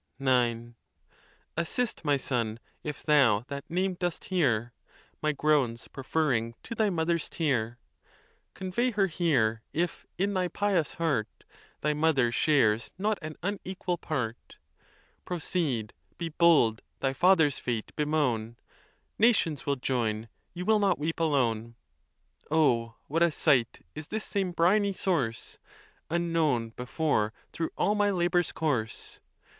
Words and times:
IX. 0.19 0.73
Assist, 1.55 2.03
my 2.03 2.17
son, 2.17 2.59
if 2.83 3.03
thou 3.03 3.45
that 3.49 3.69
name 3.69 3.93
dost 3.93 4.23
hear, 4.23 4.73
My 5.21 5.31
groans 5.31 5.87
preferring 5.89 6.55
to 6.63 6.73
thy 6.73 6.89
mother's 6.89 7.29
tear: 7.29 7.77
Convey 8.55 8.89
her 8.89 9.05
here, 9.05 9.61
if, 9.73 10.07
in 10.17 10.33
thy 10.33 10.47
pious 10.47 10.95
heart, 10.95 11.43
Thy 11.81 11.93
mother 11.93 12.31
shares 12.31 12.91
not 12.97 13.19
an 13.21 13.35
unequal 13.43 13.99
part: 13.99 14.57
Proceed, 15.23 15.93
be 16.17 16.29
bold, 16.29 16.81
thy 16.99 17.13
father's 17.13 17.59
fate 17.59 17.95
bemoan, 17.95 18.57
Nations 19.19 19.67
will 19.67 19.75
join, 19.75 20.29
you 20.55 20.65
will 20.65 20.79
not 20.79 20.97
weep 20.97 21.19
alone. 21.19 21.75
Oh, 22.49 22.95
what 23.05 23.21
a 23.21 23.29
sight 23.29 23.85
is 23.93 24.07
this 24.07 24.23
same 24.25 24.51
briny 24.51 24.93
source, 24.93 25.59
Unknown 26.09 26.69
before, 26.69 27.33
through 27.53 27.69
all 27.77 27.93
my 27.93 28.09
labors' 28.09 28.51
course! 28.51 29.19